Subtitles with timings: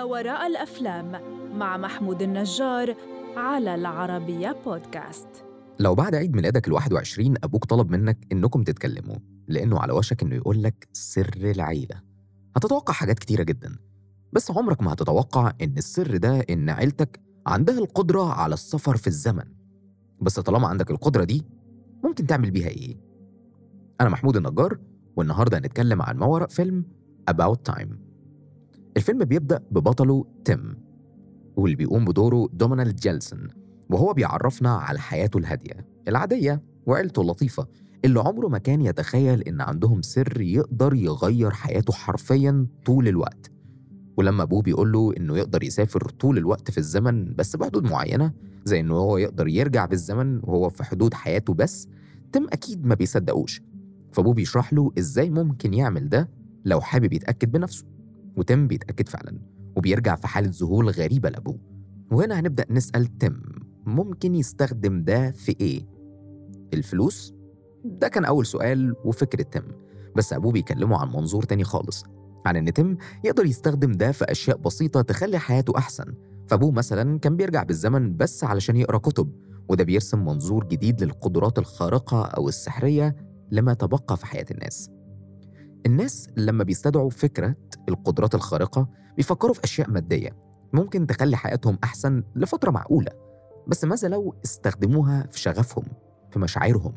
[0.00, 1.12] ما وراء الأفلام
[1.58, 2.96] مع محمود النجار
[3.36, 5.28] على العربية بودكاست.
[5.80, 9.16] لو بعد عيد ميلادك ال 21 أبوك طلب منك إنكم تتكلموا
[9.48, 12.00] لأنه على وشك إنه يقول لك سر العيلة.
[12.56, 13.76] هتتوقع حاجات كتيرة جدا
[14.32, 19.44] بس عمرك ما هتتوقع إن السر ده إن عيلتك عندها القدرة على السفر في الزمن.
[20.20, 21.46] بس طالما عندك القدرة دي
[22.04, 22.96] ممكن تعمل بيها إيه؟
[24.00, 24.78] أنا محمود النجار
[25.16, 26.84] والنهاردة هنتكلم عن ما وراء فيلم
[27.30, 28.09] About Time.
[28.96, 30.76] الفيلم بيبدأ ببطله تيم
[31.56, 33.48] واللي بيقوم بدوره دومينال جليسون
[33.90, 37.66] وهو بيعرفنا على حياته الهادية العادية وعيلته اللطيفة
[38.04, 43.50] اللي عمره ما كان يتخيل إن عندهم سر يقدر يغير حياته حرفيا طول الوقت.
[44.16, 48.32] ولما أبوه بيقول له إنه يقدر يسافر طول الوقت في الزمن بس بحدود معينة
[48.64, 51.88] زي إنه هو يقدر يرجع بالزمن وهو في حدود حياته بس
[52.32, 53.62] تم أكيد ما بيصدقوش.
[54.12, 56.28] فأبوه بيشرح له إزاي ممكن يعمل ده
[56.64, 57.84] لو حابب يتأكد بنفسه.
[58.40, 59.38] وتم بيتأكد فعلا
[59.76, 61.58] وبيرجع في حالة ذهول غريبة لأبوه
[62.12, 63.42] وهنا هنبدأ نسأل تم
[63.86, 65.86] ممكن يستخدم ده في إيه؟
[66.74, 67.34] الفلوس؟
[67.84, 69.62] ده كان أول سؤال وفكرة تم
[70.16, 72.04] بس أبوه بيكلمه عن منظور تاني خالص
[72.46, 76.14] عن إن تم يقدر يستخدم ده في أشياء بسيطة تخلي حياته أحسن
[76.48, 79.32] فأبوه مثلا كان بيرجع بالزمن بس علشان يقرأ كتب
[79.68, 83.16] وده بيرسم منظور جديد للقدرات الخارقة أو السحرية
[83.50, 84.90] لما تبقى في حياة الناس
[85.86, 87.54] الناس لما بيستدعوا فكرة
[87.88, 90.30] القدرات الخارقة بيفكروا في أشياء مادية
[90.72, 93.10] ممكن تخلي حياتهم أحسن لفترة معقولة
[93.66, 95.84] بس ماذا لو استخدموها في شغفهم
[96.30, 96.92] في مشاعرهم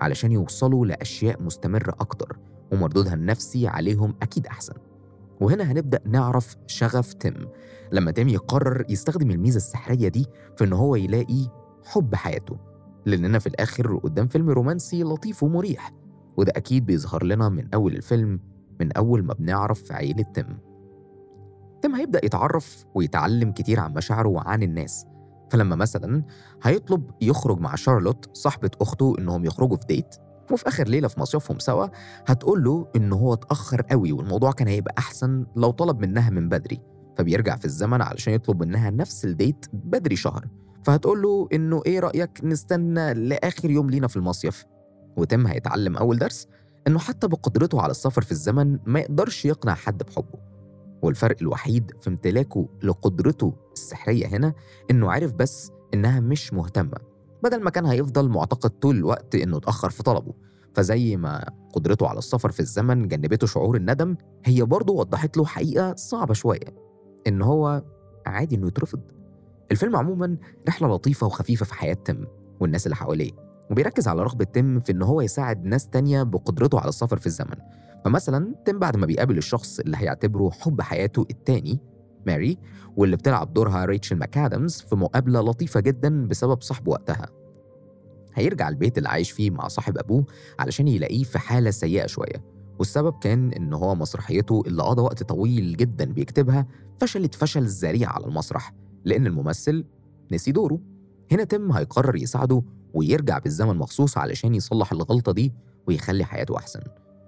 [0.00, 2.38] علشان يوصلوا لأشياء مستمرة أكتر
[2.72, 4.74] ومردودها النفسي عليهم أكيد أحسن؟
[5.40, 7.48] وهنا هنبدأ نعرف شغف تيم
[7.92, 11.46] لما تيم يقرر يستخدم الميزة السحرية دي في إن هو يلاقي
[11.84, 12.56] حب حياته
[13.06, 15.92] لأننا في الآخر قدام فيلم رومانسي لطيف ومريح.
[16.38, 18.40] وده أكيد بيظهر لنا من أول الفيلم
[18.80, 20.58] من أول ما بنعرف عيلة تيم.
[21.82, 25.06] تيم هيبدأ يتعرف ويتعلم كتير عن مشاعره وعن الناس.
[25.50, 26.22] فلما مثلا
[26.62, 30.16] هيطلب يخرج مع شارلوت صاحبة أخته إنهم يخرجوا في date
[30.52, 31.86] وفي آخر ليلة في مصيفهم سوا
[32.26, 36.80] هتقول له إن هو اتأخر قوي والموضوع كان هيبقى أحسن لو طلب منها من بدري.
[37.16, 40.46] فبيرجع في الزمن علشان يطلب منها نفس الديت بدري شهر.
[40.82, 44.64] فهتقول له إنه إيه رأيك نستنى لآخر يوم لينا في المصيف؟
[45.18, 46.46] وتم هيتعلم أول درس
[46.86, 50.38] إنه حتى بقدرته على السفر في الزمن ما يقدرش يقنع حد بحبه.
[51.02, 54.54] والفرق الوحيد في امتلاكه لقدرته السحرية هنا
[54.90, 56.96] إنه عرف بس إنها مش مهتمة
[57.42, 60.34] بدل ما كان هيفضل معتقد طول الوقت إنه اتأخر في طلبه.
[60.74, 65.94] فزي ما قدرته على السفر في الزمن جنبته شعور الندم هي برضه وضحت له حقيقة
[65.94, 66.76] صعبة شوية
[67.26, 67.82] إن هو
[68.26, 69.00] عادي إنه يترفض.
[69.70, 70.36] الفيلم عموما
[70.68, 72.24] رحلة لطيفة وخفيفة في حياة تم
[72.60, 73.47] والناس اللي حواليه.
[73.70, 77.56] وبيركز على رغبة تم في إن هو يساعد ناس تانية بقدرته على السفر في الزمن.
[78.04, 81.80] فمثلا تم بعد ما بيقابل الشخص اللي هيعتبره حب حياته التاني
[82.26, 82.58] ماري
[82.96, 87.26] واللي بتلعب دورها ريتشل ماكادمز في مقابلة لطيفة جدا بسبب صاحبه وقتها.
[88.34, 90.24] هيرجع البيت اللي عايش فيه مع صاحب أبوه
[90.58, 92.44] علشان يلاقيه في حالة سيئة شوية.
[92.78, 96.66] والسبب كان إن هو مسرحيته اللي قضى وقت طويل جدا بيكتبها
[97.00, 98.74] فشلت فشل ذريع على المسرح
[99.04, 99.84] لأن الممثل
[100.32, 100.80] نسي دوره.
[101.32, 102.62] هنا تم هيقرر يساعده
[102.94, 105.52] ويرجع بالزمن مخصوص علشان يصلح الغلطة دي
[105.86, 106.80] ويخلي حياته أحسن.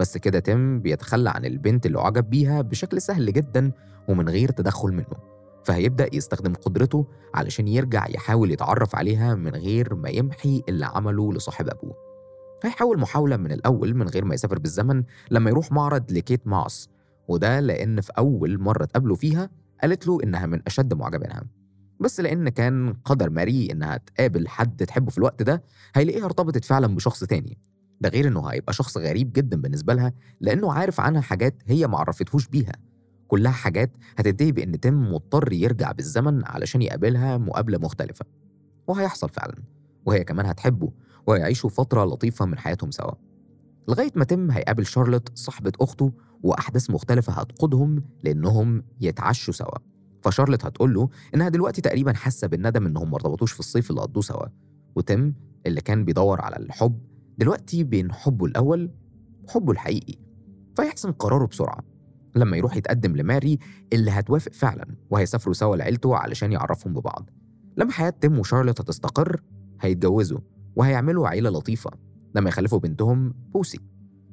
[0.00, 3.72] بس كده تم بيتخلى عن البنت اللي أعجب بيها بشكل سهل جدا
[4.08, 5.32] ومن غير تدخل منه.
[5.64, 11.68] فهيبدأ يستخدم قدرته علشان يرجع يحاول يتعرف عليها من غير ما يمحي اللي عمله لصاحب
[11.68, 11.94] أبوه.
[12.64, 16.88] هيحاول محاولة من الأول من غير ما يسافر بالزمن لما يروح معرض لكيت ماس
[17.28, 19.50] وده لأن في أول مرة تقابله فيها
[19.82, 21.42] قالت له إنها من أشد معجبينها.
[22.02, 25.62] بس لأن كان قدر ماري إنها تقابل حد تحبه في الوقت ده
[25.94, 27.58] هيلاقيها ارتبطت فعلا بشخص تاني.
[28.00, 31.98] ده غير إنه هيبقى شخص غريب جدا بالنسبة لها لأنه عارف عنها حاجات هي ما
[31.98, 32.72] عرفتهوش بيها.
[33.28, 38.24] كلها حاجات هتنتهي بإن تم مضطر يرجع بالزمن علشان يقابلها مقابلة مختلفة.
[38.86, 39.54] وهيحصل فعلا.
[40.06, 40.92] وهي كمان هتحبه
[41.26, 43.14] وهيعيشوا فترة لطيفة من حياتهم سوا.
[43.88, 46.12] لغاية ما تم هيقابل شارلوت صاحبة أخته
[46.42, 49.91] وأحداث مختلفة هتقودهم لأنهم يتعشوا سوا.
[50.22, 54.22] فشارلوت هتقول له إنها دلوقتي تقريبا حاسة بالندم إنهم ما ارتبطوش في الصيف اللي قضوه
[54.22, 54.46] سوا.
[54.96, 55.32] وتم
[55.66, 57.00] اللي كان بيدور على الحب
[57.38, 58.90] دلوقتي بين حبه الأول
[59.44, 60.14] وحبه الحقيقي.
[60.76, 61.84] فيحسم قراره بسرعة
[62.36, 63.58] لما يروح يتقدم لماري
[63.92, 67.30] اللي هتوافق فعلا وهيسافروا سوا لعيلته علشان يعرفهم ببعض.
[67.76, 69.42] لما حياة تيم وشارلوت هتستقر
[69.80, 70.38] هيتجوزوا
[70.76, 71.90] وهيعملوا عيلة لطيفة
[72.34, 73.80] لما يخلفوا بنتهم بوسي.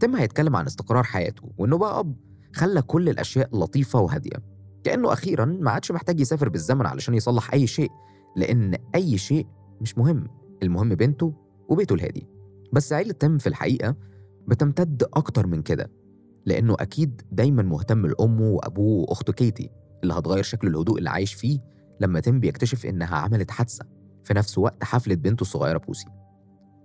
[0.00, 2.16] تيم هيتكلم عن استقرار حياته وإنه بقى أب
[2.54, 4.42] خلى كل الأشياء لطيفة وهادية.
[4.84, 7.90] كأنه أخيرا ما عادش محتاج يسافر بالزمن علشان يصلح أي شيء
[8.36, 9.46] لأن أي شيء
[9.80, 10.28] مش مهم
[10.62, 11.34] المهم بنته
[11.68, 12.26] وبيته الهادي.
[12.72, 13.96] بس عيلة تيم في الحقيقة
[14.48, 15.90] بتمتد أكتر من كده
[16.46, 19.70] لأنه أكيد دايما مهتم لأمه وأبوه وأخته كيتي
[20.02, 21.60] اللي هتغير شكل الهدوء اللي عايش فيه
[22.00, 23.84] لما تيم بيكتشف إنها عملت حادثة
[24.24, 26.08] في نفس وقت حفلة بنته الصغيرة بوسي.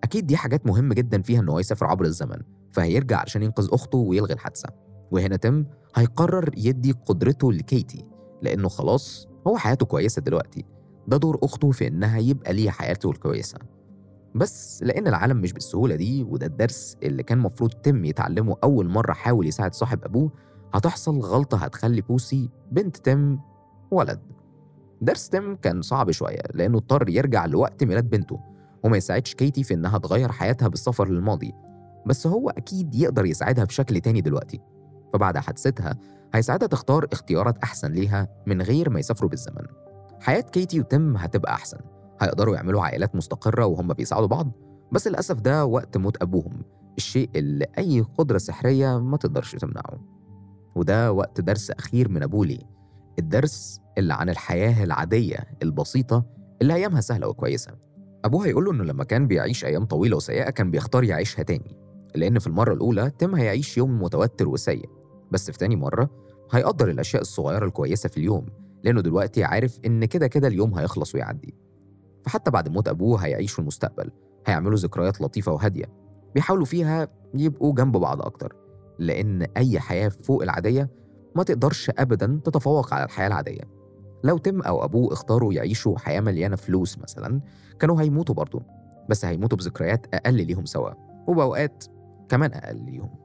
[0.04, 2.38] أكيد دي حاجات مهمة جدا فيها إن هو يسافر عبر الزمن
[2.72, 4.70] فهيرجع علشان ينقذ أخته ويلغي الحادثة.
[5.12, 5.66] وهنا تيم
[5.96, 8.06] هيقرر يدي قدرته لكيتي
[8.42, 10.66] لأنه خلاص هو حياته كويسة دلوقتي.
[11.08, 13.58] ده دور أخته في إنها يبقى ليها حياته الكويسة.
[14.36, 19.14] بس لأن العالم مش بالسهولة دي وده الدرس اللي كان مفروض تيم يتعلمه أول مرة
[19.14, 20.32] حاول يساعد صاحب أبوه
[20.74, 23.40] هتحصل غلطة هتخلي بوسي بنت تيم
[23.92, 24.20] ولد.
[25.02, 28.40] درس تيم كان صعب شوية لأنه اضطر يرجع لوقت ميلاد بنته
[28.84, 31.54] وما يساعدش كيتي في إنها تغير حياتها بالسفر للماضي.
[32.06, 34.62] بس هو أكيد يقدر يساعدها بشكل تاني دلوقتي.
[35.14, 35.96] فبعد حادثتها
[36.34, 39.66] هيساعدها تختار اختيارات أحسن ليها من غير ما يسافروا بالزمن.
[40.22, 41.78] حياة كيتي وتيم هتبقى أحسن.
[42.22, 44.52] هيقدروا يعملوا عائلات مستقرة وهم بيساعدوا بعض.
[44.92, 46.62] بس للأسف ده وقت موت أبوهم
[46.98, 50.00] الشيء اللي أي قدرة سحرية ما تقدرش تمنعه.
[50.76, 52.60] وده وقت درس أخير من أبوه ليه
[53.20, 56.26] الدرس اللي عن الحياة العادية البسيطة
[56.62, 57.72] اللي أيامها سهلة وكويسة.
[58.26, 61.78] أبوه هيقول له إنه لما كان بيعيش أيام طويلة وسيئة كان بيختار يعيشها تاني
[62.16, 64.90] لأن في المرة الأولى تيم هيعيش يوم متوتر وسيء.
[65.36, 66.10] بس في تاني مرة
[66.52, 68.46] هيقدر الأشياء الصغيرة الكويسة في اليوم
[68.84, 71.56] لأنه دلوقتي عارف إن كده كده اليوم هيخلص ويعدي.
[72.26, 74.12] فحتى بعد موت أبوه هيعيش في المستقبل
[74.48, 75.86] هيعملوا ذكريات لطيفة وهادية
[76.36, 78.56] بيحاولوا فيها يبقوا جنب بعض أكتر
[79.00, 80.90] لأن أي حياة فوق العادية
[81.36, 83.62] ما تقدرش أبدا تتفوق على الحياة العادية.
[84.24, 87.42] لو تم أو أبوه اختاروا يعيشوا حياة مليانة فلوس مثلا
[87.80, 88.62] كانوا هيموتوا برضه
[89.10, 90.90] بس هيموتوا بذكريات أقل ليهم سوا
[91.28, 91.84] وبأوقات
[92.30, 93.25] كمان أقل ليهم.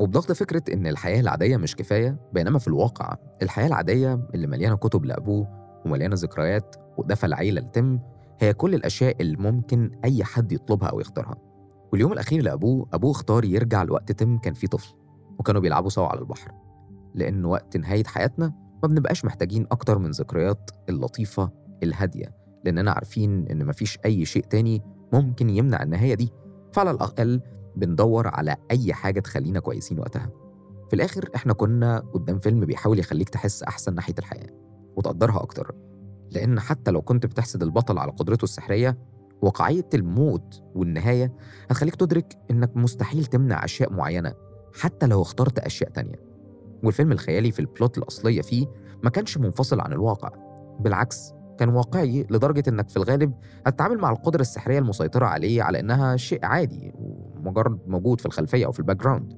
[0.00, 5.04] وبضغط فكرة إن الحياة العادية مش كفاية بينما في الواقع الحياة العادية اللي مليانة كتب
[5.04, 5.48] لأبوه
[5.86, 7.98] ومليانة ذكريات ودفى العيلة لتم
[8.40, 11.36] هي كل الأشياء اللي ممكن أي حد يطلبها أو يختارها.
[11.92, 14.94] واليوم الأخير لأبوه أبوه اختار يرجع لوقت تم كان فيه طفل
[15.38, 16.52] وكانوا بيلعبوا سوا على البحر.
[17.14, 18.52] لأن وقت نهاية حياتنا
[18.82, 21.50] ما بنبقاش محتاجين أكتر من ذكريات اللطيفة
[21.82, 24.82] الهادية لأننا عارفين إن مفيش أي شيء تاني
[25.12, 26.32] ممكن يمنع النهاية دي.
[26.72, 27.40] فعلى الأقل
[27.76, 30.30] بندور على أي حاجة تخلينا كويسين وقتها.
[30.88, 34.50] في الآخر إحنا كنا قدام فيلم بيحاول يخليك تحس أحسن ناحية الحياة
[34.96, 35.74] وتقدرها أكتر.
[36.30, 38.98] لأن حتى لو كنت بتحسد البطل على قدرته السحرية
[39.42, 41.32] واقعية الموت والنهاية
[41.70, 44.34] هتخليك تدرك إنك مستحيل تمنع أشياء معينة
[44.80, 46.30] حتى لو اخترت أشياء تانية.
[46.82, 48.66] والفيلم الخيالي في البلوت الأصلية فيه
[49.02, 50.30] ما كانش منفصل عن الواقع
[50.80, 53.32] بالعكس كان واقعي لدرجة إنك في الغالب
[53.66, 56.92] هتتعامل مع القدرة السحرية المسيطرة عليه على إنها شيء عادي
[57.40, 59.32] ومجرد موجود في الخلفية أو في ال background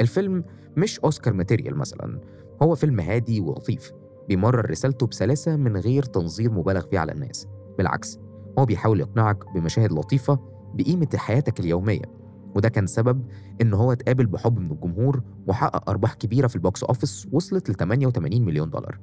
[0.00, 0.44] الفيلم
[0.76, 2.20] مش Oscar material مثلا
[2.62, 3.92] هو فيلم هادي ولطيف
[4.28, 7.46] بيمرر رسالته بسلاسة من غير تنظير مبالغ فيه على الناس.
[7.78, 8.18] بالعكس
[8.58, 10.38] هو بيحاول يقنعك بمشاهد لطيفة
[10.74, 12.02] بقيمة حياتك اليومية
[12.54, 13.24] وده كان سبب
[13.60, 17.74] إن هو اتقابل بحب من الجمهور وحقق أرباح كبيرة في ال box office وصلت ل
[17.74, 18.98] 88 مليون دولار.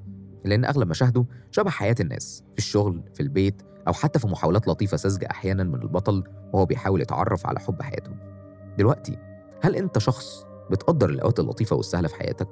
[0.46, 4.98] لأن أغلب مشاهده شبه حياة الناس في الشغل في البيت أو حتى في محاولات لطيفة
[4.98, 8.12] ساذجة أحيانا من البطل وهو بيحاول يتعرف على حب حياته.
[8.78, 9.18] دلوقتي
[9.62, 12.48] هل أنت شخص بتقدر الأوقات اللطيفة والسهلة في حياتك؟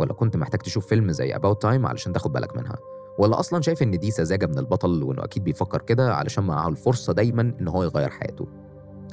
[0.00, 2.76] ولا كنت محتاج تشوف فيلم زي About Time علشان تاخد بالك منها؟
[3.18, 7.12] ولا أصلا شايف إن دي سذاجة من البطل وإنه أكيد بيفكر كده علشان معاه الفرصة
[7.12, 8.46] دايما إن هو يغير حياته؟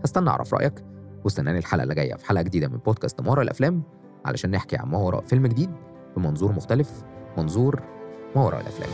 [0.04, 0.86] هستنى أعرف رأيك
[1.24, 3.84] واستناني الحلقة اللي جاية في حلقة جديدة من بودكاست ما وراء الأفلام
[4.25, 5.70] علشان نحكي عن ما وراء فيلم جديد
[6.18, 7.04] بمنظور مختلف
[7.38, 7.82] منظور
[8.36, 8.89] ما وراء الأفلام